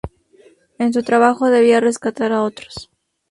En 0.79 0.93
su 0.93 1.03
trabajo 1.03 1.51
debía 1.51 1.79
rescatar 1.79 2.31
a 2.31 2.41
otros. 2.41 2.89